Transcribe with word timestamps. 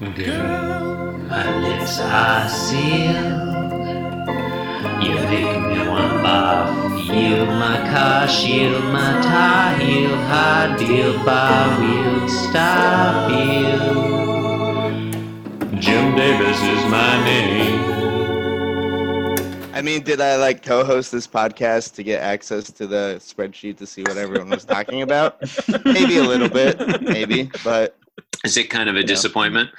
Girl, 0.00 1.12
my 1.28 1.58
lips 1.60 2.00
are 2.00 2.48
sealed. 2.48 3.12
You 5.04 5.14
make 5.28 5.60
me 5.60 5.86
want 5.86 6.24
barf. 6.24 7.04
Yield 7.04 7.48
my 7.48 7.76
car, 7.90 8.26
shield 8.26 8.82
my 8.84 9.20
tie, 9.20 9.76
heel, 9.78 10.16
high 10.16 10.74
deal, 10.78 11.22
bar 11.22 11.78
wheel, 11.78 12.28
stop 12.30 13.30
you. 13.30 13.76
Jim 15.78 16.16
Davis 16.16 16.62
is 16.62 16.90
my 16.90 17.22
name. 17.26 17.90
I 19.74 19.82
mean, 19.82 20.02
did 20.02 20.22
I 20.22 20.36
like 20.36 20.62
co-host 20.62 21.12
this 21.12 21.26
podcast 21.26 21.94
to 21.96 22.02
get 22.02 22.22
access 22.22 22.72
to 22.72 22.86
the 22.86 23.16
spreadsheet 23.18 23.76
to 23.76 23.86
see 23.86 24.00
what 24.04 24.16
everyone 24.16 24.48
was 24.48 24.64
talking 24.64 25.02
about? 25.02 25.42
maybe 25.84 26.16
a 26.16 26.24
little 26.24 26.48
bit, 26.48 27.02
maybe, 27.02 27.50
but 27.62 27.98
Is 28.44 28.56
it 28.56 28.70
kind 28.70 28.88
of 28.88 28.96
a 28.96 29.02
disappointment? 29.02 29.70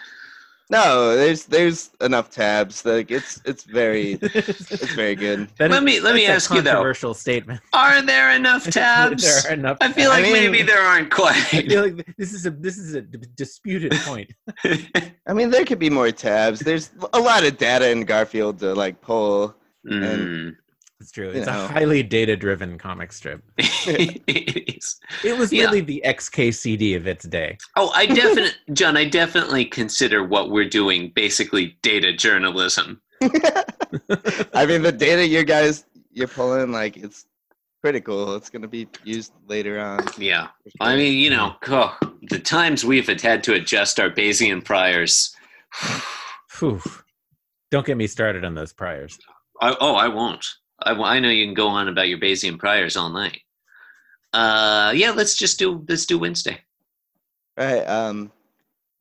no. 0.69 1.17
There's 1.17 1.45
there's 1.45 1.89
enough 1.99 2.29
tabs. 2.29 2.85
Like 2.85 3.11
it's 3.11 3.41
it's 3.43 3.63
very 3.65 4.13
it's 4.21 4.93
very 4.93 5.15
good. 5.15 5.49
That 5.57 5.69
Let 5.71 5.79
is- 5.79 5.83
me- 5.83 5.99
let 5.99 6.15
me 6.15 6.25
ask 6.27 6.49
you, 6.53 6.61
though. 6.61 6.71
Controversial 6.71 7.13
statement. 7.13 7.59
Are 7.73 8.01
there 8.01 8.33
enough 8.35 8.69
tabs? 8.69 9.23
there 9.43 9.51
are 9.51 9.53
enough. 9.55 9.77
I 9.81 9.91
feel 9.91 10.11
I 10.11 10.15
like 10.15 10.23
mean- 10.23 10.33
maybe 10.33 10.61
there 10.61 10.81
aren't 10.81 11.11
quite. 11.11 11.35
I 11.35 11.49
quite. 11.49 11.67
feel 11.69 11.81
like 11.83 12.15
this 12.17 12.31
is 12.33 12.45
a 12.45 12.51
this 12.51 12.77
is 12.77 12.93
a 12.93 13.01
d- 13.01 13.19
disputed 13.35 13.91
point. 14.05 14.31
I 15.27 15.33
mean, 15.33 15.49
there 15.49 15.65
could 15.65 15.79
be 15.79 15.89
more 15.89 16.11
tabs. 16.11 16.59
There's 16.61 16.91
a 17.13 17.19
lot 17.19 17.43
of 17.43 17.57
data 17.57 17.89
in 17.89 18.05
Garfield 18.05 18.59
to 18.59 18.73
like 18.73 19.01
pull. 19.01 19.53
Mm. 19.85 20.55
It's 21.01 21.11
true. 21.11 21.31
You 21.31 21.39
It's 21.39 21.47
know. 21.47 21.65
a 21.65 21.67
highly 21.67 22.03
data-driven 22.03 22.77
comic 22.77 23.11
strip. 23.11 23.41
It 23.57 24.75
is. 24.77 24.99
It 25.23 25.35
was 25.37 25.51
Yeah. 25.51 25.63
really 25.65 25.81
the 25.81 26.01
XKCD 26.05 26.95
of 26.95 27.07
its 27.07 27.25
day. 27.25 27.57
Oh, 27.75 27.91
I 27.95 28.05
definitely, 28.05 28.51
John, 28.73 28.95
I 28.95 29.05
definitely 29.05 29.65
consider 29.65 30.23
what 30.23 30.51
we're 30.51 30.69
doing 30.69 31.11
basically 31.15 31.77
data 31.81 32.13
journalism. 32.13 33.01
I 34.53 34.65
mean, 34.67 34.83
the 34.83 34.91
data 34.95 35.25
you 35.27 35.43
guys 35.43 35.85
you're 36.11 36.27
pulling, 36.27 36.71
like 36.71 36.97
it's 36.97 37.25
critical. 37.81 38.35
It's 38.35 38.49
gonna 38.49 38.67
be 38.67 38.87
used 39.03 39.33
later 39.47 39.79
on. 39.79 40.05
Yeah. 40.17 40.47
I 40.79 40.95
mean, 40.95 41.17
you 41.17 41.29
know, 41.31 41.55
oh, 41.67 41.97
the 42.29 42.39
times 42.39 42.85
we've 42.85 43.07
had 43.07 43.43
to 43.43 43.53
adjust 43.53 43.99
our 43.99 44.09
Bayesian 44.11 44.63
priors. 44.63 45.35
Phew. 46.49 46.79
Don't 47.71 47.85
get 47.85 47.97
me 47.97 48.05
started 48.07 48.43
on 48.45 48.53
those 48.53 48.73
priors. 48.73 49.17
I, 49.61 49.75
oh, 49.79 49.95
I 49.95 50.07
won't. 50.07 50.45
I, 50.83 50.93
I 50.93 51.19
know 51.19 51.29
you 51.29 51.45
can 51.45 51.53
go 51.53 51.67
on 51.67 51.87
about 51.87 52.09
your 52.09 52.17
Bayesian 52.17 52.57
priors 52.57 52.97
all 52.97 53.09
night. 53.09 53.41
Uh, 54.33 54.93
yeah, 54.95 55.11
let's 55.11 55.35
just 55.35 55.59
do 55.59 55.83
let's 55.87 56.05
do 56.05 56.17
Wednesday. 56.17 56.59
Right. 57.57 57.83
Um, 57.83 58.31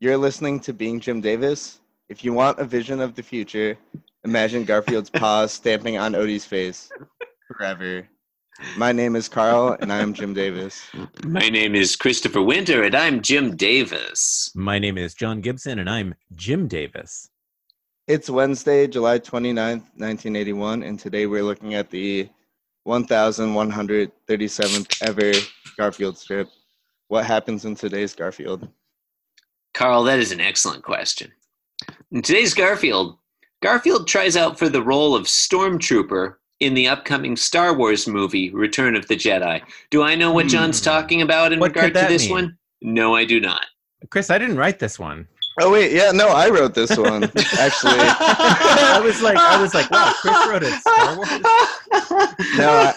you're 0.01 0.17
listening 0.17 0.61
to 0.61 0.73
Being 0.73 0.98
Jim 1.01 1.20
Davis. 1.20 1.78
If 2.08 2.25
you 2.25 2.33
want 2.33 2.58
a 2.58 2.64
vision 2.64 3.01
of 3.01 3.14
the 3.14 3.23
future, 3.23 3.78
imagine 4.25 4.64
Garfield's 4.64 5.11
paws 5.14 5.53
stamping 5.53 5.98
on 5.98 6.14
Odie's 6.14 6.45
face 6.45 6.91
forever. 7.47 8.08
My 8.77 8.92
name 8.92 9.17
is 9.17 9.28
Carl, 9.28 9.77
and 9.81 9.92
I 9.92 9.98
am 9.98 10.12
Jim 10.12 10.34
Davis. 10.34 10.83
My 11.25 11.48
name 11.48 11.75
is 11.75 11.97
Christopher 11.97 12.42
Winter, 12.42 12.83
and 12.83 12.95
I'm 12.95 13.23
Jim 13.23 13.56
Davis. 13.56 14.51
My 14.55 14.78
name 14.78 14.98
is 14.98 15.14
John 15.14 15.41
Gibson, 15.41 15.78
and 15.78 15.89
I'm 15.89 16.14
Jim 16.34 16.69
Davis. 16.69 17.31
It's 18.11 18.28
Wednesday, 18.28 18.89
July 18.89 19.20
29th, 19.20 19.84
1981, 19.94 20.83
and 20.83 20.98
today 20.98 21.27
we're 21.27 21.44
looking 21.44 21.75
at 21.75 21.91
the 21.91 22.28
1137th 22.84 25.02
ever 25.02 25.33
Garfield 25.78 26.19
strip. 26.19 26.48
What 27.06 27.25
happens 27.25 27.67
in 27.67 27.77
today's 27.77 28.12
Garfield? 28.17 28.69
Carl, 29.75 30.02
that 30.02 30.19
is 30.19 30.33
an 30.33 30.41
excellent 30.41 30.83
question. 30.83 31.30
In 32.11 32.20
today's 32.20 32.52
Garfield, 32.52 33.17
Garfield 33.62 34.08
tries 34.08 34.36
out 34.36 34.58
for 34.58 34.69
the 34.69 34.83
role 34.83 35.14
of 35.14 35.27
Stormtrooper 35.27 36.34
in 36.58 36.74
the 36.74 36.89
upcoming 36.89 37.36
Star 37.36 37.74
Wars 37.74 38.08
movie, 38.08 38.50
Return 38.50 38.96
of 38.96 39.07
the 39.07 39.14
Jedi. 39.14 39.63
Do 39.90 40.02
I 40.02 40.17
know 40.17 40.33
what 40.33 40.48
John's 40.48 40.80
Hmm. 40.80 40.84
talking 40.86 41.23
about 41.23 41.52
in 41.52 41.61
What 41.61 41.77
regard 41.77 41.95
to 41.95 42.07
this 42.08 42.23
mean? 42.24 42.33
one? 42.33 42.58
No, 42.83 43.14
I 43.14 43.24
do 43.24 43.39
not. 43.39 43.67
Chris, 44.11 44.30
I 44.30 44.39
didn't 44.39 44.57
write 44.57 44.80
this 44.80 44.98
one. 44.98 45.29
Oh 45.62 45.70
wait, 45.70 45.92
yeah, 45.92 46.10
no, 46.12 46.28
I 46.28 46.48
wrote 46.48 46.74
this 46.74 46.96
one 46.96 47.24
actually. 47.58 47.98
I 47.98 49.00
was 49.04 49.20
like, 49.22 49.36
I 49.36 49.60
was 49.60 49.74
like, 49.74 49.90
wow, 49.90 50.12
Chris 50.20 50.48
wrote 50.48 50.62
it. 50.62 50.72
Star 50.80 51.16
Wars. 51.16 51.28
No, 52.56 52.92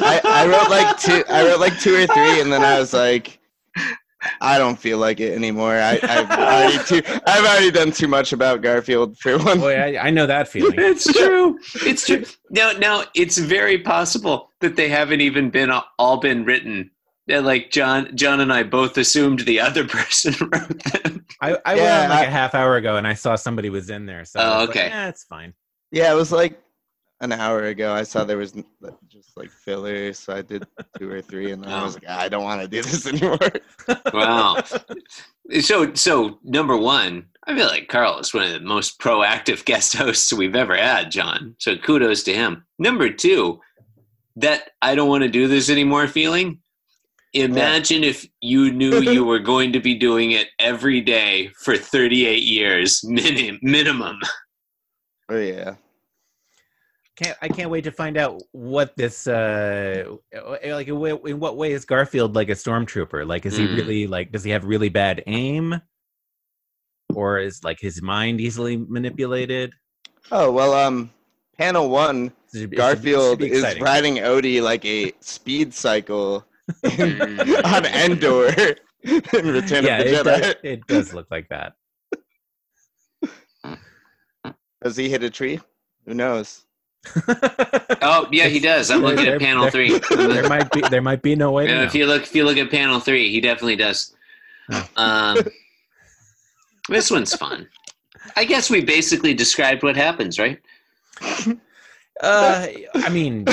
I, 0.00 0.20
I 0.24 0.46
wrote 0.46 0.70
like 0.70 0.98
two. 0.98 1.24
I 1.28 1.44
wrote 1.44 1.60
like 1.60 1.78
two 1.80 1.94
or 1.94 2.06
three, 2.06 2.40
and 2.40 2.52
then 2.52 2.62
I 2.62 2.78
was 2.78 2.92
like, 2.92 3.38
I 4.40 4.58
don't 4.58 4.78
feel 4.78 4.98
like 4.98 5.20
it 5.20 5.34
anymore. 5.34 5.74
I, 5.74 5.98
I've 6.02 6.30
already 6.30 6.84
too. 6.84 7.02
I've 7.26 7.44
already 7.44 7.70
done 7.70 7.92
too 7.92 8.08
much 8.08 8.32
about 8.32 8.62
Garfield 8.62 9.18
for 9.18 9.38
one. 9.38 9.60
Boy, 9.60 9.74
I, 9.76 10.06
I 10.06 10.10
know 10.10 10.26
that 10.26 10.48
feeling. 10.48 10.74
It's 10.78 11.10
true. 11.12 11.58
It's 11.82 12.06
true. 12.06 12.24
Now, 12.50 12.72
now 12.72 13.04
it's 13.14 13.38
very 13.38 13.78
possible 13.78 14.50
that 14.60 14.76
they 14.76 14.88
haven't 14.88 15.20
even 15.20 15.50
been 15.50 15.70
all 15.98 16.16
been 16.18 16.44
written. 16.44 16.90
Yeah, 17.28 17.40
like 17.40 17.70
John, 17.70 18.16
John 18.16 18.40
and 18.40 18.52
I 18.52 18.62
both 18.62 18.96
assumed 18.96 19.40
the 19.40 19.60
other 19.60 19.84
person 19.88 20.34
wrote 20.52 20.82
them. 20.84 21.26
I, 21.40 21.56
I 21.66 21.74
Yeah, 21.74 21.82
went 21.82 22.04
on 22.04 22.10
like 22.10 22.18
I- 22.20 22.24
a 22.24 22.30
half 22.30 22.54
hour 22.54 22.76
ago, 22.76 22.96
and 22.96 23.06
I 23.06 23.14
saw 23.14 23.36
somebody 23.36 23.68
was 23.70 23.90
in 23.90 24.06
there. 24.06 24.24
So 24.24 24.40
Oh, 24.42 24.62
okay. 24.64 24.84
Like, 24.84 24.90
yeah, 24.92 25.08
it's 25.08 25.24
fine. 25.24 25.52
Yeah, 25.90 26.10
it 26.12 26.16
was 26.16 26.32
like 26.32 26.58
an 27.20 27.32
hour 27.32 27.64
ago. 27.64 27.92
I 27.92 28.02
saw 28.04 28.24
there 28.24 28.38
was 28.38 28.52
just 29.08 29.36
like 29.36 29.50
filler, 29.50 30.12
so 30.12 30.34
I 30.36 30.42
did 30.42 30.66
two 30.98 31.10
or 31.10 31.20
three, 31.20 31.50
and 31.52 31.62
then 31.62 31.70
I 31.70 31.82
was 31.82 31.94
like, 31.94 32.04
"Ah, 32.08 32.20
I 32.20 32.28
don't 32.28 32.44
want 32.44 32.62
to 32.62 32.68
do 32.68 32.82
this 32.82 33.06
anymore. 33.12 33.38
Wow. 34.14 34.62
so, 35.60 35.92
so 35.94 36.38
number 36.44 36.76
one, 36.76 37.26
I 37.46 37.54
feel 37.56 37.66
like 37.66 37.88
Carl 37.88 38.18
is 38.20 38.32
one 38.32 38.44
of 38.44 38.52
the 38.52 38.60
most 38.60 39.00
proactive 39.00 39.64
guest 39.64 39.96
hosts 39.96 40.32
we've 40.32 40.54
ever 40.56 40.76
had, 40.76 41.10
John. 41.10 41.56
So 41.58 41.76
kudos 41.76 42.22
to 42.24 42.34
him. 42.34 42.64
Number 42.78 43.10
two, 43.10 43.60
that 44.36 44.70
I 44.80 44.94
don't 44.94 45.08
want 45.08 45.24
to 45.24 45.28
do 45.30 45.48
this 45.48 45.68
anymore 45.70 46.06
feeling. 46.08 46.60
Imagine 47.34 48.04
if 48.04 48.26
you 48.40 48.72
knew 48.72 49.00
you 49.00 49.24
were 49.24 49.38
going 49.38 49.72
to 49.72 49.80
be 49.80 49.94
doing 49.94 50.32
it 50.32 50.48
every 50.58 51.00
day 51.00 51.50
for 51.62 51.76
38 51.76 52.42
years 52.42 53.02
minim- 53.04 53.58
minimum. 53.62 54.18
Oh 55.28 55.36
yeah. 55.38 55.74
Can't 57.16 57.36
I 57.42 57.48
can't 57.48 57.68
wait 57.70 57.82
to 57.84 57.90
find 57.92 58.16
out 58.16 58.40
what 58.52 58.96
this 58.96 59.26
uh 59.26 60.04
like 60.64 60.86
in 60.88 61.40
what- 61.40 61.56
way 61.56 61.72
is 61.72 61.84
Garfield 61.84 62.34
like 62.36 62.48
a 62.48 62.52
stormtrooper? 62.52 63.26
Like 63.26 63.44
is 63.44 63.56
he 63.56 63.66
Mm. 63.66 63.76
really 63.76 64.06
like 64.06 64.30
does 64.32 64.44
he 64.44 64.50
have 64.52 64.64
really 64.64 64.88
bad 64.88 65.22
aim? 65.26 65.80
Or 67.14 67.38
is 67.38 67.64
like 67.64 67.78
his 67.80 68.00
mind 68.02 68.40
easily 68.40 68.76
manipulated? 68.76 69.72
Oh 70.30 70.52
well, 70.52 70.72
um, 70.74 71.10
panel 71.58 71.88
one, 71.90 72.32
should 72.52 72.52
be- 72.52 72.58
should 72.60 72.70
be- 72.70 72.76
should 72.76 72.76
Garfield 72.76 73.38
be 73.40 73.50
is 73.50 73.80
riding 73.80 74.16
Odie 74.16 74.62
like 74.62 74.84
a 74.84 75.12
speed 75.20 75.74
cycle. 75.74 76.44
on 77.64 77.86
Endor 77.86 78.48
in 79.02 79.46
Return 79.46 79.84
yeah, 79.84 79.98
of 79.98 80.04
the 80.04 80.12
it 80.12 80.14
Jedi. 80.14 80.24
does, 80.24 80.54
it 80.62 80.86
does 80.86 81.14
look 81.14 81.26
like 81.30 81.48
that. 81.48 81.72
Does 84.82 84.96
he 84.96 85.08
hit 85.08 85.24
a 85.24 85.30
tree? 85.30 85.58
Who 86.06 86.14
knows? 86.14 86.64
Oh, 88.00 88.28
yeah, 88.30 88.46
he 88.46 88.60
does. 88.60 88.90
I'm 88.92 89.02
looking 89.02 89.24
There- 89.24 89.34
at 89.34 89.40
panel 89.40 89.62
there- 89.62 89.70
three. 89.72 89.98
there 90.16 90.48
might 90.48 90.70
be 90.70 90.80
there 90.82 91.02
might 91.02 91.20
be 91.22 91.34
no 91.34 91.50
way 91.50 91.66
to 91.66 91.72
Yeah, 91.72 91.78
know. 91.80 91.84
if 91.84 91.94
you 91.96 92.06
look 92.06 92.22
if 92.22 92.34
you 92.34 92.44
look 92.44 92.58
at 92.58 92.70
panel 92.70 93.00
three, 93.00 93.30
he 93.32 93.40
definitely 93.40 93.74
does. 93.76 94.14
Um, 94.96 95.38
this 96.88 97.10
one's 97.10 97.34
fun. 97.34 97.68
I 98.36 98.44
guess 98.44 98.70
we 98.70 98.80
basically 98.82 99.34
described 99.34 99.82
what 99.82 99.96
happens, 99.96 100.38
right? 100.38 100.60
Uh, 102.20 102.66
I 102.94 103.08
mean, 103.10 103.46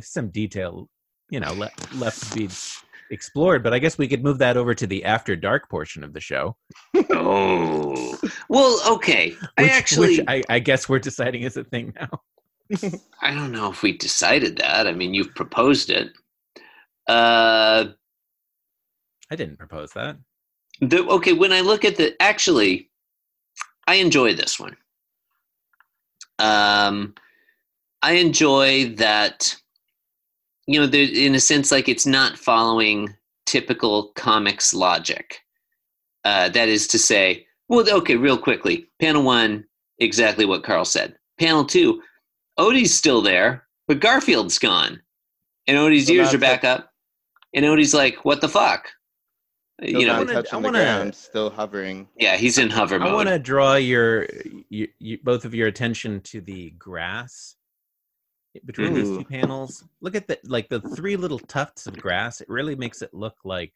some 0.00 0.28
detail, 0.30 0.88
you 1.30 1.40
know, 1.40 1.52
le- 1.52 1.70
left 1.94 2.32
to 2.32 2.38
be 2.38 2.48
explored. 3.10 3.62
But 3.62 3.74
I 3.74 3.78
guess 3.78 3.98
we 3.98 4.08
could 4.08 4.22
move 4.22 4.38
that 4.38 4.56
over 4.56 4.74
to 4.74 4.86
the 4.86 5.04
after 5.04 5.36
dark 5.36 5.68
portion 5.68 6.02
of 6.04 6.12
the 6.12 6.20
show. 6.20 6.56
Oh, 7.10 8.18
well, 8.48 8.80
okay. 8.94 9.34
I 9.58 9.68
actually, 9.68 10.18
which 10.18 10.26
I, 10.28 10.42
I 10.48 10.58
guess 10.58 10.88
we're 10.88 10.98
deciding 10.98 11.42
is 11.42 11.56
a 11.56 11.64
thing 11.64 11.92
now. 11.96 12.20
I 13.22 13.32
don't 13.32 13.52
know 13.52 13.70
if 13.70 13.82
we 13.82 13.96
decided 13.96 14.56
that. 14.58 14.86
I 14.86 14.92
mean, 14.92 15.14
you've 15.14 15.34
proposed 15.34 15.90
it. 15.90 16.12
Uh, 17.06 17.86
I 19.30 19.36
didn't 19.36 19.58
propose 19.58 19.92
that. 19.92 20.16
the 20.80 21.04
okay. 21.06 21.32
When 21.32 21.52
I 21.52 21.60
look 21.60 21.84
at 21.84 21.96
the, 21.96 22.14
actually, 22.20 22.90
I 23.86 23.96
enjoy 23.96 24.34
this 24.34 24.58
one. 24.58 24.76
Um, 26.38 27.14
I 28.02 28.12
enjoy 28.12 28.94
that. 28.96 29.56
You 30.66 30.80
know, 30.80 30.86
there 30.86 31.06
in 31.12 31.34
a 31.34 31.40
sense, 31.40 31.70
like 31.70 31.88
it's 31.88 32.06
not 32.06 32.36
following 32.38 33.14
typical 33.46 34.12
comics 34.16 34.74
logic. 34.74 35.40
Uh, 36.24 36.48
that 36.48 36.68
is 36.68 36.88
to 36.88 36.98
say, 36.98 37.46
well, 37.68 37.88
okay, 37.98 38.16
real 38.16 38.36
quickly. 38.36 38.86
Panel 39.00 39.22
one, 39.22 39.64
exactly 40.00 40.44
what 40.44 40.64
Carl 40.64 40.84
said. 40.84 41.14
Panel 41.38 41.64
two, 41.64 42.02
Odie's 42.58 42.92
still 42.94 43.22
there, 43.22 43.66
but 43.86 44.00
Garfield's 44.00 44.58
gone, 44.58 45.00
and 45.68 45.78
Odie's 45.78 46.06
So 46.08 46.14
ears 46.14 46.34
are 46.34 46.38
that's 46.38 46.62
back 46.62 46.64
up, 46.64 46.90
and 47.54 47.64
Odie's 47.64 47.94
like, 47.94 48.24
"What 48.24 48.40
the 48.40 48.48
fuck?" 48.48 48.88
Still 49.82 50.00
you 50.00 50.06
know, 50.06 50.14
not 50.14 50.26
wanna- 50.26 50.38
I 50.38 50.42
the 50.42 50.58
wanna- 50.58 51.12
still 51.12 51.50
hovering. 51.50 52.08
yeah, 52.18 52.36
he's 52.38 52.56
in 52.58 52.70
hover 52.70 52.96
I 52.96 52.98
mode. 53.00 53.08
I 53.08 53.14
want 53.14 53.28
to 53.28 53.38
draw 53.38 53.74
your, 53.74 54.26
you, 54.70 54.88
you, 54.98 55.18
both 55.22 55.44
of 55.44 55.54
your 55.54 55.68
attention 55.68 56.22
to 56.22 56.40
the 56.40 56.70
grass 56.70 57.56
between 58.64 58.94
these 58.94 59.08
mm. 59.08 59.18
two 59.18 59.24
panels. 59.24 59.84
Look 60.00 60.14
at 60.14 60.26
the 60.26 60.38
like 60.44 60.68
the 60.68 60.80
three 60.80 61.16
little 61.16 61.38
tufts 61.38 61.86
of 61.86 61.96
grass. 61.98 62.40
It 62.40 62.48
really 62.48 62.74
makes 62.74 63.02
it 63.02 63.12
look 63.12 63.36
like 63.44 63.72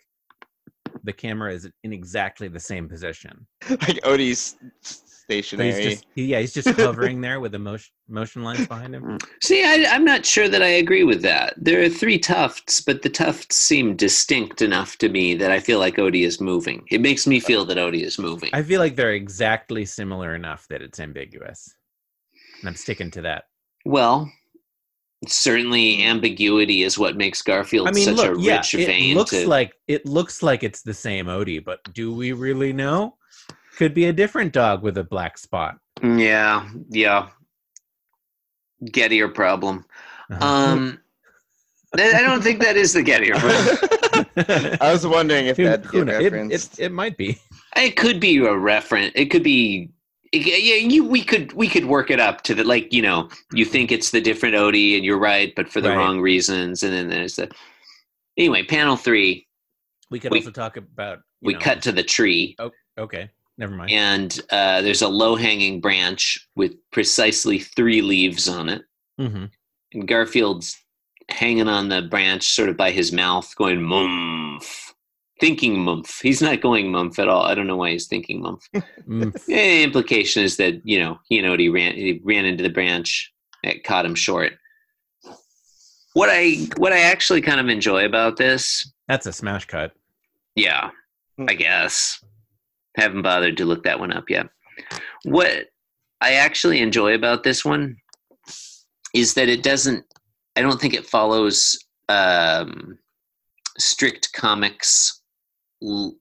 the 1.05 1.13
camera 1.13 1.53
is 1.53 1.69
in 1.85 1.93
exactly 1.93 2.49
the 2.49 2.61
same 2.61 2.89
position. 2.89 3.47
like 3.69 4.01
Odie's 4.03 4.57
So 4.83 5.37
he's 5.37 5.47
stationary. 5.47 5.83
just, 5.83 6.07
yeah, 6.17 6.41
he's 6.41 6.53
just 6.53 6.69
hovering 6.71 7.21
there 7.27 7.39
with 7.41 7.53
the 7.53 7.59
motion 7.59 7.93
motion 8.09 8.43
lines 8.43 8.67
behind 8.67 8.95
him. 8.95 9.19
See, 9.43 9.63
I, 9.65 9.87
I'm 9.89 10.05
not 10.05 10.27
sure 10.27 10.49
that 10.49 10.63
I 10.63 10.69
agree 10.69 11.05
with 11.05 11.23
that. 11.23 11.55
There 11.57 11.83
are 11.83 11.89
three 11.89 12.19
tufts, 12.19 12.81
but 12.81 13.03
the 13.03 13.09
tufts 13.09 13.57
seem 13.57 13.95
distinct 13.95 14.61
enough 14.63 14.97
to 14.99 15.09
me 15.09 15.35
that 15.37 15.53
I 15.53 15.61
feel 15.61 15.79
like 15.79 15.97
Odie 15.97 16.27
is 16.27 16.41
moving. 16.41 16.85
It 16.91 17.01
makes 17.01 17.27
me 17.27 17.39
feel 17.39 17.65
that 17.67 17.77
Odie 17.77 18.03
is 18.03 18.19
moving. 18.19 18.51
I 18.53 18.63
feel 18.63 18.81
like 18.81 18.97
they're 18.97 19.13
exactly 19.13 19.85
similar 19.85 20.35
enough 20.35 20.67
that 20.69 20.83
it's 20.83 20.99
ambiguous, 20.99 21.73
and 22.61 22.69
I'm 22.69 22.77
sticking 22.77 23.11
to 23.13 23.23
that. 23.23 23.45
Well, 23.85 24.31
certainly 25.27 26.03
ambiguity 26.05 26.83
is 26.83 26.99
what 26.99 27.17
makes 27.17 27.43
Garfield 27.43 27.89
I 27.89 27.93
mean, 27.93 28.05
such 28.05 28.17
look, 28.17 28.39
a 28.39 28.41
yeah, 28.41 28.57
rich 28.57 28.75
it 28.75 28.87
vein. 28.87 29.15
looks 29.15 29.31
to, 29.33 29.47
like 29.49 29.75
it 29.89 30.07
looks 30.07 30.43
like 30.43 30.63
it's 30.63 30.83
the 30.83 30.95
same 30.95 31.27
Odie, 31.27 31.63
but 31.65 31.81
do 31.93 32.13
we 32.13 32.33
really 32.33 32.73
know? 32.73 33.17
Could 33.77 33.95
be 33.95 34.07
a 34.07 34.13
different 34.13 34.53
dog 34.53 34.83
with 34.83 34.99
a 34.99 35.05
black 35.05 35.39
spot. 35.39 35.79
yeah, 36.03 36.69
yeah. 36.89 37.29
Gettier 38.85 39.33
problem. 39.35 39.85
Uh-huh. 40.31 40.45
Um, 40.47 41.01
I 41.99 42.13
I 42.19 42.23
don't 42.23 42.43
think 42.43 42.61
that 42.63 42.77
is 42.77 42.93
the 42.93 43.03
Gettier 43.03 43.37
problem. 43.39 44.77
I 44.81 44.93
was 44.93 45.07
wondering 45.07 45.47
if 45.47 45.57
Who- 45.57 45.65
that'd 45.65 45.87
who 45.87 46.05
get 46.05 46.33
kno- 46.33 46.47
it, 46.47 46.53
it, 46.53 46.79
it 46.79 46.93
might 46.93 47.17
be. 47.17 47.39
It 47.77 47.97
could 47.97 48.21
be 48.21 48.39
a 48.39 48.57
reference. 48.57 49.13
It 49.15 49.27
could 49.27 49.43
be. 49.43 49.91
Yeah, 50.33 50.77
you. 50.77 51.05
We 51.05 51.25
could. 51.25 51.53
We 51.55 51.67
could 51.69 51.87
work 51.87 52.11
it 52.11 52.21
up 52.21 52.43
to 52.43 52.55
the 52.55 52.63
like. 52.65 52.93
You 52.93 53.03
know, 53.03 53.29
you 53.53 53.65
think 53.65 53.91
it's 53.91 54.11
the 54.13 54.21
different 54.21 54.55
Odie, 54.55 54.95
and 54.97 55.05
you're 55.05 55.19
right, 55.19 55.53
but 55.57 55.69
for 55.69 55.81
the 55.81 55.89
Right. 55.91 55.97
wrong 55.97 56.21
reasons. 56.21 56.83
And 56.85 56.93
then 56.93 57.09
there's 57.09 57.37
the. 57.37 57.51
Anyway, 58.37 58.63
panel 58.63 58.97
three. 58.97 59.49
We 60.11 60.21
could 60.21 60.31
We- 60.31 60.39
also 60.39 60.51
talk 60.53 60.77
about. 60.77 61.19
you 61.41 61.47
We 61.49 61.53
know, 61.55 61.59
cut 61.61 61.83
to 61.83 61.93
the 61.93 62.03
tree, 62.03 62.55
Oh, 62.59 62.71
Okay, 62.99 63.29
never 63.59 63.75
mind. 63.75 63.91
and 63.91 64.41
uh, 64.51 64.83
there's 64.83 65.03
a 65.03 65.09
low 65.09 65.35
hanging 65.37 65.81
branch 65.81 66.47
with 66.55 66.75
precisely 66.93 67.59
three 67.59 68.03
leaves 68.03 68.47
on 68.49 68.69
it. 68.69 68.83
hmm 69.19 69.47
And 69.93 70.07
Garfield's 70.07 70.79
hanging 71.29 71.67
on 71.69 71.89
the 71.89 72.03
branch, 72.03 72.45
sort 72.45 72.69
of 72.69 72.77
by 72.77 72.91
his 72.91 73.11
mouth, 73.13 73.53
going 73.57 73.81
mumph, 73.81 74.90
thinking 75.41 75.77
mumph. 75.77 76.21
He's 76.23 76.43
not 76.43 76.61
going 76.61 76.87
mumph 76.93 77.19
at 77.19 77.29
all. 77.29 77.43
I 77.45 77.55
don't 77.55 77.67
know 77.67 77.77
why 77.77 77.91
he's 77.93 78.07
thinking 78.07 78.43
mumph. 78.43 78.63
The 79.47 79.83
implication 79.83 80.45
is 80.45 80.57
that 80.59 80.81
you 80.85 80.99
know 81.01 81.19
he 81.29 81.39
and 81.39 81.47
Odie 81.49 81.73
ran 81.73 81.95
he 81.95 82.21
ran 82.25 82.45
into 82.45 82.63
the 82.63 82.69
branch, 82.71 83.33
it 83.63 83.83
caught 83.85 84.05
him 84.07 84.15
short. 84.15 84.53
What 86.15 86.29
I 86.31 86.67
what 86.77 86.93
I 86.93 87.01
actually 87.01 87.41
kind 87.41 87.61
of 87.61 87.69
enjoy 87.69 88.05
about 88.05 88.37
this, 88.37 88.93
That's 89.09 89.27
a 89.27 89.33
smash 89.33 89.65
cut. 89.67 89.93
yeah, 90.57 90.91
I 91.49 91.55
guess 91.55 92.23
haven't 92.97 93.23
bothered 93.23 93.57
to 93.57 93.65
look 93.65 93.85
that 93.85 93.99
one 94.01 94.13
up 94.13 94.29
yet. 94.29 94.49
What 95.25 95.67
I 96.21 96.35
actually 96.35 96.81
enjoy 96.81 97.15
about 97.15 97.45
this 97.45 97.65
one 97.65 97.97
is 99.15 99.35
that 99.35 99.49
it 99.49 99.63
doesn't. 99.63 100.05
I 100.57 100.63
don't 100.63 100.81
think 100.81 100.95
it 100.95 101.07
follows 101.07 101.79
um, 102.09 102.99
strict 103.79 104.33
comics 104.33 105.20
l- 105.83 106.15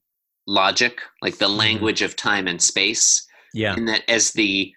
logic, 0.48 1.02
like 1.22 1.38
the 1.38 1.48
language 1.48 2.02
of 2.02 2.16
time 2.16 2.48
and 2.48 2.62
space 2.62 3.26
Yeah. 3.54 3.76
in 3.76 3.86
that 3.86 4.04
as 4.10 4.32
the 4.32 4.74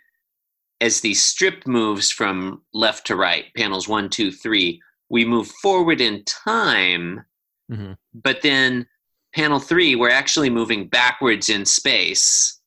as 0.80 1.00
the 1.00 1.14
strip 1.14 1.64
moves 1.66 2.10
from 2.10 2.62
left 2.74 3.06
to 3.06 3.14
right 3.16 3.46
panels 3.56 3.86
one 3.88 4.08
two 4.10 4.32
three 4.32 4.80
we 5.10 5.24
move 5.24 5.46
forward 5.62 6.00
in 6.00 6.24
time 6.24 7.24
Mhm. 7.70 7.96
but 8.12 8.42
then 8.42 8.86
panel 9.34 9.60
three 9.60 9.94
we're 9.94 10.10
actually 10.10 10.50
moving 10.50 10.88
backwards 10.88 11.48
in 11.48 11.64
space 11.64 12.58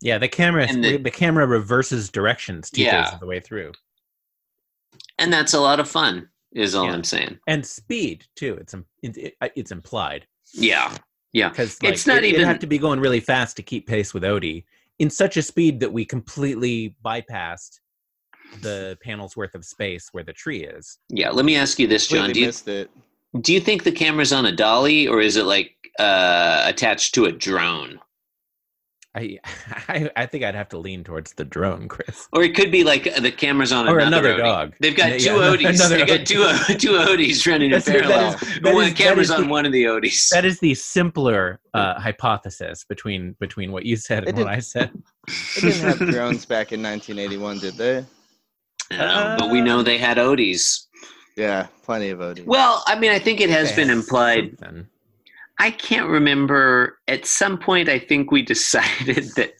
Yeah, 0.00 0.18
the 0.18 0.28
camera 0.28 0.66
And 0.68 0.84
the- 0.84 0.98
the, 0.98 1.10
camera 1.10 1.46
reverses 1.46 2.10
directions 2.10 2.70
two 2.70 2.82
Yeah. 2.82 3.02
thirds 3.04 3.14
of 3.14 3.20
the 3.20 3.26
way 3.26 3.40
through. 3.40 3.72
and 5.18 5.32
that's 5.32 5.54
a 5.54 5.60
lot 5.60 5.80
of 5.80 5.88
fun 5.90 6.28
is 6.52 6.74
all 6.74 6.86
Yeah. 6.86 6.92
i'm 6.92 7.04
saying 7.04 7.38
And 7.48 7.66
speed 7.66 8.26
too. 8.36 8.54
It's 8.60 8.74
im- 8.74 8.86
it, 9.02 9.16
it, 9.16 9.36
uh, 9.40 9.48
it's 9.56 9.72
implied. 9.72 10.26
yeah 10.52 10.96
yeah 11.34 11.50
because 11.50 11.76
It's 11.82 12.06
not 12.06 12.18
it, 12.18 12.28
even- 12.28 12.40
would 12.40 12.48
have 12.48 12.58
to 12.60 12.66
be 12.66 12.78
going 12.78 12.98
really 13.00 13.20
fast 13.20 13.56
to 13.58 13.62
keep 13.62 13.86
pace 13.86 14.14
with 14.14 14.22
Odie 14.22 14.64
in 14.98 15.10
such 15.10 15.36
a 15.36 15.42
speed 15.42 15.80
that 15.80 15.92
we 15.92 16.04
completely 16.06 16.96
bypassed 17.04 17.80
the 18.62 18.96
panel's 19.02 19.36
worth 19.36 19.54
of 19.54 19.64
space 19.64 20.08
where 20.12 20.22
the 20.24 20.32
tree 20.32 20.64
is. 20.64 20.98
yeah 21.10 21.30
let 21.30 21.44
me 21.44 21.56
ask 21.56 21.78
you 21.78 21.86
this 21.86 22.06
john 22.06 22.30
do 22.32 22.40
you, 22.40 22.52
it. 22.66 22.90
do 23.40 23.52
you 23.52 23.60
think 23.60 23.82
the 23.82 23.92
camera's 23.92 24.32
on 24.32 24.46
a 24.46 24.52
dolly 24.52 25.08
or 25.08 25.20
is 25.20 25.36
it 25.36 25.44
like 25.44 25.72
uh 25.98 26.62
attached 26.66 27.14
to 27.14 27.24
a 27.24 27.32
drone 27.32 27.98
I, 29.16 29.38
I 29.88 30.10
I 30.16 30.26
think 30.26 30.44
I'd 30.44 30.54
have 30.54 30.68
to 30.70 30.78
lean 30.78 31.04
towards 31.04 31.32
the 31.34 31.44
drone, 31.44 31.88
Chris. 31.88 32.28
Or 32.32 32.42
it 32.42 32.54
could 32.54 32.70
be 32.72 32.82
like 32.84 33.04
the 33.16 33.30
camera's 33.30 33.72
on 33.72 33.88
Or 33.88 33.98
another, 33.98 34.28
another 34.30 34.42
Odie. 34.42 34.44
dog. 34.44 34.74
They've 34.80 34.96
got 34.96 35.12
Yeah, 35.12 35.18
two 35.18 35.24
yeah, 35.36 35.48
Odies. 35.50 35.80
another 35.80 35.98
They 36.04 36.18
got 36.18 36.26
two 36.26 36.74
two 36.78 36.96
Odies 36.96 37.46
running 37.46 37.70
in 37.72 37.78
That's- 37.78 37.84
that 37.86 38.02
parallel. 38.10 38.34
is- 38.34 38.60
that 38.62 38.74
One 38.74 38.84
is- 38.84 38.90
the 38.90 38.96
camera's 39.02 39.30
on 39.30 39.42
the- 39.42 39.48
one 39.48 39.66
of 39.66 39.72
the 39.72 39.86
Odies. 39.86 40.28
That 40.32 40.44
is 40.44 40.58
the 40.60 40.74
simpler 40.74 41.60
uh, 41.74 42.00
hypothesis 42.00 42.84
between 42.88 43.36
between 43.40 43.72
what 43.72 43.84
you 43.86 43.96
said 43.96 44.24
It 44.24 44.30
and 44.30 44.38
what 44.38 44.48
I 44.48 44.58
said. 44.60 44.90
They 45.56 45.70
didn't 45.70 45.98
have 45.98 45.98
drones 46.10 46.44
back 46.46 46.72
in 46.72 46.82
1981, 46.82 47.58
did 47.58 47.74
they? 47.74 48.04
I 48.90 48.96
don't 48.96 49.38
but 49.38 49.50
we 49.50 49.60
know 49.60 49.82
they 49.82 49.96
had 49.98 50.18
Odies. 50.18 50.88
Yeah, 51.36 51.66
plenty 51.82 52.10
of 52.10 52.18
Odie. 52.20 52.44
Well, 52.44 52.84
I 52.86 52.96
mean, 52.98 53.10
I 53.10 53.18
think 53.18 53.40
it 53.40 53.50
has 53.50 53.72
been 53.72 53.90
implied. 53.90 54.56
Something. 54.60 54.86
I 55.58 55.70
can't 55.70 56.08
remember. 56.08 56.98
At 57.08 57.26
some 57.26 57.58
point, 57.58 57.88
I 57.88 57.98
think 57.98 58.30
we 58.30 58.42
decided 58.54 59.24
that 59.36 59.52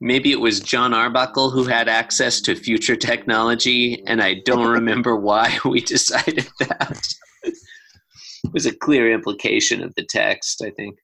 maybe 0.00 0.32
it 0.32 0.40
was 0.40 0.60
John 0.60 0.94
Arbuckle 0.94 1.50
who 1.50 1.64
had 1.64 1.88
access 1.88 2.40
to 2.42 2.54
future 2.54 2.96
technology, 2.96 4.02
and 4.06 4.22
I 4.22 4.36
don't 4.44 4.68
remember 4.72 5.16
why 5.16 5.58
we 5.64 5.80
decided 5.80 6.48
that. 6.60 7.00
it 7.42 8.52
was 8.52 8.66
a 8.66 8.74
clear 8.74 9.12
implication 9.12 9.82
of 9.82 9.94
the 9.96 10.04
text, 10.04 10.62
I 10.64 10.70
think. 10.70 10.96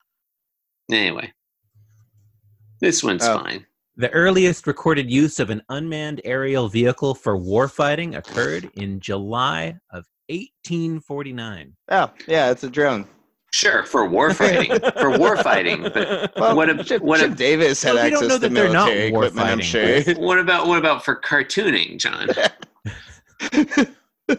Anyway, 0.91 1.33
this 2.81 3.03
one's 3.03 3.25
Oh. 3.25 3.39
fine. 3.39 3.67
The 3.97 4.11
earliest 4.11 4.67
recorded 4.67 5.09
use 5.09 5.39
of 5.39 5.51
an 5.51 5.63
unmanned 5.69 6.21
aerial 6.25 6.69
vehicle 6.69 7.15
for 7.15 7.39
warfighting 7.39 8.17
occurred 8.17 8.69
in 8.75 8.99
July 8.99 9.77
of 9.93 10.05
1849. 10.29 11.77
Oh, 11.91 12.11
yeah, 12.27 12.51
it's 12.51 12.65
a 12.65 12.71
drone. 12.71 13.07
Sure, 13.55 13.85
for 13.85 14.09
warfighting, 14.09 14.83
for 14.95 15.17
warfighting, 15.17 15.95
but 15.95 16.33
Well, 16.41 16.57
What 16.57 16.71
a- 16.71 16.83
Chip, 16.83 17.03
what 17.03 17.23
a- 17.23 17.29
Davis 17.29 17.85
had 17.85 17.95
Well, 17.95 18.05
we 18.05 18.11
don't 18.11 18.25
access 18.25 18.29
know 18.29 18.35
to 18.35 18.41
that 18.41 18.53
they're 18.53 18.73
not 18.73 18.87
military 18.87 19.09
equipment, 19.11 19.47
I'm 19.47 19.61
sure. 19.61 20.01
what 20.17 20.41
about 20.41 20.67
what 20.67 20.77
about 20.79 21.05
for 21.05 21.15
cartooning, 21.21 21.99
John? 21.99 22.31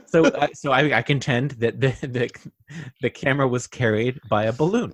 so, 0.08 0.26
I 0.38 0.50
so 0.52 0.74
I, 0.74 0.98
I 0.98 1.02
contend 1.02 1.52
that 1.52 1.80
the, 1.80 1.96
the 2.02 2.30
the 3.02 3.10
camera 3.10 3.48
was 3.48 3.68
carried 3.68 4.20
by 4.30 4.44
a 4.44 4.52
balloon. 4.52 4.94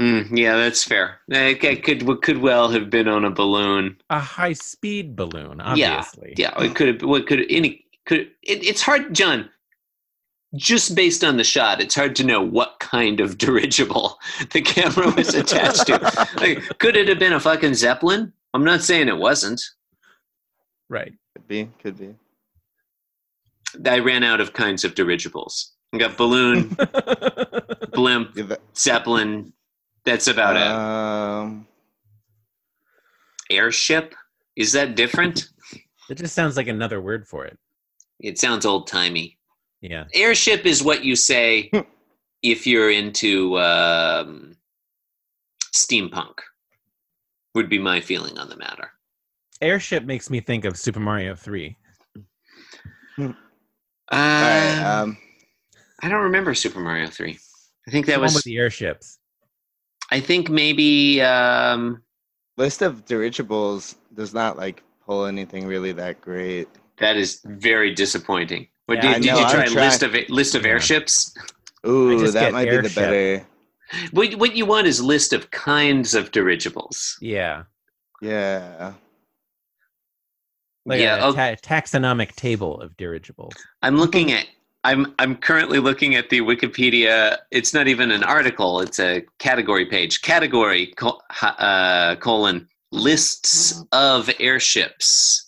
Mm, 0.00 0.36
yeah, 0.36 0.56
that's 0.56 0.82
fair. 0.84 1.20
It 1.28 1.60
c- 1.60 1.76
could 1.76 2.22
could 2.22 2.38
well 2.38 2.70
have 2.70 2.88
been 2.88 3.08
on 3.08 3.26
a 3.26 3.30
balloon. 3.30 3.98
A 4.08 4.18
high 4.20 4.54
speed 4.54 5.16
balloon, 5.16 5.60
Yeah, 5.76 5.96
obviously. 5.98 6.32
Yeah, 6.38 6.58
it 6.62 6.74
could 6.74 6.88
have. 6.88 7.02
What 7.02 7.26
could 7.26 7.44
any 7.50 7.84
could? 8.06 8.20
It, 8.42 8.64
it's 8.64 8.80
hard, 8.80 9.12
John. 9.14 9.50
Just 10.54 10.94
based 10.94 11.24
on 11.24 11.36
the 11.36 11.44
shot, 11.44 11.80
it's 11.80 11.94
hard 11.94 12.14
to 12.16 12.24
know 12.24 12.40
what 12.40 12.78
kind 12.78 13.20
of 13.20 13.38
dirigible 13.44 14.18
the 14.52 14.60
camera 14.62 15.10
was 15.10 15.34
attached 15.34 15.86
to. 15.86 15.98
Like, 16.36 16.78
could 16.78 16.96
it 16.96 17.08
have 17.08 17.18
been 17.18 17.32
a 17.32 17.40
fucking 17.40 17.74
zeppelin? 17.74 18.32
I'm 18.52 18.64
not 18.64 18.82
saying 18.82 19.08
it 19.08 19.16
wasn't. 19.16 19.60
Right. 20.88 21.12
could 21.34 21.48
be, 21.48 21.70
could 21.82 21.98
be. 21.98 22.14
I 23.88 23.98
ran 23.98 24.22
out 24.22 24.40
of 24.40 24.52
kinds 24.52 24.84
of 24.84 24.94
dirigibles. 24.94 25.72
I 25.92 25.98
got 25.98 26.16
balloon, 26.16 26.76
blimp, 27.92 28.36
zeppelin. 28.76 29.52
That's 30.04 30.26
about 30.28 30.56
it. 30.56 30.66
um, 30.66 31.66
Airship? 33.50 34.14
Is 34.56 34.72
that 34.72 34.94
different? 34.96 35.48
it 36.10 36.18
just 36.18 36.34
sounds 36.34 36.56
like 36.56 36.68
another 36.68 37.00
word 37.00 37.26
for 37.26 37.44
it. 37.44 37.58
It 38.20 38.38
sounds 38.38 38.64
old 38.66 38.86
timey. 38.86 39.38
Yeah. 39.84 40.04
Airship 40.14 40.64
is 40.64 40.82
what 40.82 41.04
you 41.04 41.14
say 41.14 41.70
if 42.42 42.66
you're 42.66 42.90
into 42.90 43.58
um, 43.58 44.56
steampunk. 45.74 46.38
Would 47.54 47.68
be 47.68 47.78
my 47.78 48.00
feeling 48.00 48.36
on 48.38 48.48
the 48.48 48.56
matter. 48.56 48.90
Airship 49.60 50.04
makes 50.04 50.28
me 50.30 50.40
think 50.40 50.64
of 50.64 50.76
Super 50.76 50.98
Mario 51.00 51.36
3. 51.36 51.76
Uh, 53.18 53.22
all 54.10 54.18
right, 54.18 54.82
um, 54.82 55.16
I 56.02 56.08
don't 56.08 56.22
remember 56.22 56.52
Super 56.54 56.80
Mario 56.80 57.06
Three. 57.06 57.38
I 57.86 57.90
think 57.90 58.06
that 58.06 58.20
was 58.20 58.34
with 58.34 58.44
the 58.44 58.58
airships. 58.58 59.18
I 60.10 60.20
think 60.20 60.50
maybe 60.50 61.22
um, 61.22 62.02
List 62.56 62.82
of 62.82 63.04
dirigibles 63.04 63.96
does 64.14 64.34
not 64.34 64.58
like 64.58 64.82
pull 65.06 65.24
anything 65.24 65.66
really 65.66 65.92
that 65.92 66.20
great. 66.20 66.68
that 66.98 67.16
is 67.16 67.40
very 67.44 67.94
disappointing. 67.94 68.68
What, 68.86 68.96
Yeah, 69.02 69.14
did, 69.14 69.22
did 69.22 69.28
know, 69.32 69.38
you 69.38 69.44
I'm 69.44 69.50
try 69.54 69.64
trying- 69.66 69.76
list 69.76 70.02
of 70.02 70.14
list 70.28 70.54
of 70.54 70.62
Yeah. 70.64 70.72
airships? 70.72 71.34
Ooh, 71.86 72.18
that 72.30 72.32
get 72.32 72.52
might 72.52 72.68
be 72.70 72.76
the 72.76 72.88
better. 72.94 73.46
What, 74.12 74.34
what 74.36 74.56
you 74.56 74.66
want 74.66 74.86
is 74.86 75.00
list 75.02 75.32
of 75.32 75.50
kinds 75.50 76.14
of 76.14 76.30
dirigibles. 76.32 77.16
Yeah. 77.20 77.64
Yeah. 78.20 78.94
Like 80.86 81.00
yeah, 81.00 81.24
a 81.24 81.28
okay. 81.28 81.56
ta- 81.62 81.76
taxonomic 81.76 82.34
table 82.34 82.80
of 82.80 82.96
dirigibles. 82.96 83.54
I'm 83.82 83.96
looking 83.96 84.32
at. 84.32 84.46
I'm 84.86 85.14
I'm 85.18 85.36
currently 85.36 85.78
looking 85.78 86.14
at 86.14 86.28
the 86.28 86.40
Wikipedia. 86.42 87.38
It's 87.50 87.72
not 87.72 87.88
even 87.88 88.10
an 88.10 88.22
article. 88.22 88.80
It's 88.80 89.00
a 89.00 89.22
category 89.38 89.86
page. 89.86 90.20
Category 90.20 90.88
col- 90.88 91.22
uh, 91.40 92.16
colon 92.16 92.68
lists 92.92 93.82
of 93.92 94.28
airships. 94.40 95.43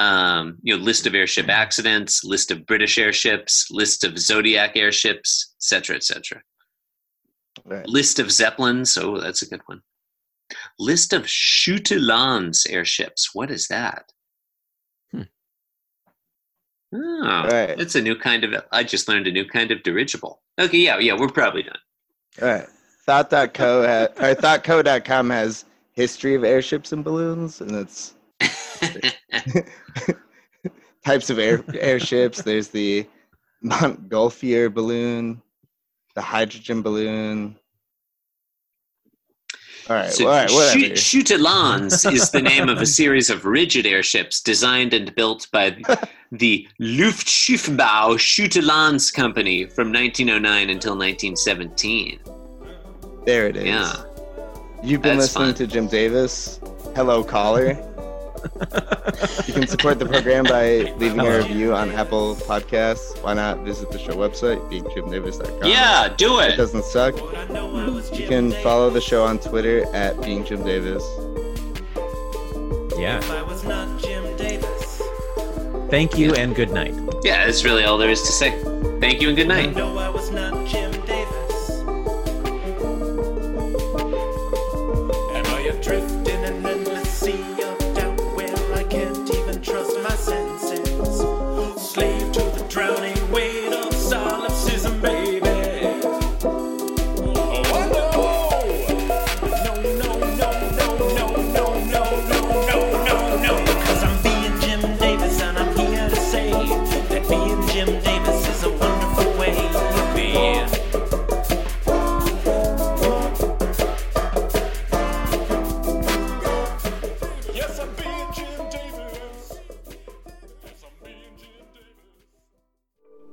Um, 0.00 0.56
you 0.62 0.74
know, 0.76 0.82
list 0.82 1.06
of 1.06 1.14
airship 1.14 1.48
accidents, 1.50 2.24
list 2.24 2.50
of 2.50 2.64
British 2.66 2.96
airships, 2.96 3.70
list 3.70 4.02
of 4.04 4.18
Zodiac 4.18 4.76
airships, 4.76 5.54
et 5.72 5.76
etc., 5.76 5.96
etc. 5.96 6.42
Right. 7.66 7.86
List 7.86 8.18
of 8.18 8.30
Zeppelins. 8.30 8.96
Oh, 8.96 9.20
that's 9.20 9.42
a 9.42 9.46
good 9.46 9.60
one. 9.66 9.82
List 10.78 11.12
of 11.12 11.24
Schütte-Lanz 11.24 12.66
airships. 12.70 13.34
What 13.34 13.50
is 13.50 13.68
that? 13.68 14.04
Hmm. 15.12 15.22
Oh, 16.94 17.44
Right. 17.48 17.78
it's 17.78 17.94
a 17.94 18.00
new 18.00 18.16
kind 18.16 18.42
of. 18.44 18.64
I 18.72 18.82
just 18.82 19.06
learned 19.08 19.26
a 19.26 19.32
new 19.32 19.44
kind 19.44 19.70
of 19.70 19.82
dirigible. 19.82 20.40
Okay, 20.58 20.78
yeah, 20.78 20.98
yeah, 20.98 21.16
we're 21.18 21.28
probably 21.28 21.62
done. 21.64 21.78
All 22.40 22.48
right. 22.48 22.68
Thought.co 23.06 23.86
ha- 23.86 24.24
or 24.24 24.34
thoughtco.com 24.34 25.30
has 25.30 25.64
history 25.92 26.34
of 26.34 26.44
airships 26.44 26.92
and 26.92 27.04
balloons, 27.04 27.60
and 27.60 27.72
it's 27.72 28.14
types 31.04 31.30
of 31.30 31.38
air 31.38 31.62
airships. 31.74 32.42
There's 32.42 32.68
the 32.68 33.06
Montgolfier 33.64 34.72
balloon, 34.72 35.40
the 36.14 36.22
hydrogen 36.22 36.82
balloon. 36.82 37.56
All 39.88 39.96
right, 39.96 40.12
So, 40.12 40.26
all 40.26 40.32
right, 40.32 40.50
whatever. 40.50 40.78
Chut- 40.78 40.92
Schütte-Lanz 40.92 42.04
is 42.04 42.30
the 42.30 42.40
name 42.40 42.68
of 42.68 42.80
a 42.80 42.86
series 43.00 43.28
of 43.28 43.44
rigid 43.44 43.86
airships 43.86 44.40
designed 44.40 44.94
and 44.94 45.12
built 45.16 45.48
by 45.52 45.76
the 46.30 46.68
Luftschiffbau 46.80 48.14
Schütte-Lanz 48.16 49.10
Company 49.10 49.64
from 49.64 49.92
1909 49.92 50.70
until 50.70 50.96
1917. 50.96 52.20
there 53.26 53.48
it 53.48 53.56
is. 53.56 53.64
Yeah. 53.64 54.04
You've 54.84 55.02
been 55.02 55.18
That's 55.18 55.34
listening 55.34 55.48
fun. 55.48 55.54
to 55.56 55.66
Jim 55.66 55.86
Davis. 55.88 56.60
Hello, 56.94 57.24
caller. 57.24 57.74
You 59.46 59.52
can 59.54 59.66
support 59.66 59.98
the 59.98 60.06
program 60.06 60.44
by 60.44 60.92
leaving 60.98 61.20
a 61.20 61.38
review 61.38 61.74
on 61.74 61.90
Apple 61.92 62.36
Podcasts. 62.36 63.20
Why 63.22 63.34
not 63.34 63.58
visit 63.60 63.90
the 63.90 63.98
show 63.98 64.12
website, 64.14 64.58
beingjimdavis.com. 64.70 65.68
Yeah, 65.68 66.12
do 66.16 66.38
It 66.40 66.52
it. 66.52 66.56
doesn't 66.56 66.84
suck. 66.84 67.16
You 67.16 68.26
can 68.28 68.52
follow 68.62 68.90
the 68.90 69.00
show 69.00 69.24
on 69.24 69.38
Twitter 69.38 69.84
at 69.94 70.16
beingjimdavis. 70.16 71.02
Yeah. 72.98 73.18
If 73.18 73.30
I 73.30 73.42
was 73.42 73.64
not 73.64 73.98
Jim 74.00 74.36
Davis, 74.36 75.02
Thank 75.90 76.16
you 76.16 76.34
and 76.34 76.54
good 76.54 76.70
night. 76.70 76.94
Yeah, 77.24 77.46
that's 77.46 77.64
really 77.64 77.82
all 77.82 77.98
there 77.98 78.10
is 78.10 78.22
to 78.22 78.30
say. 78.32 78.50
Thank 79.00 79.20
you 79.20 79.28
and 79.28 79.36
good 79.36 79.48
night. 79.48 79.74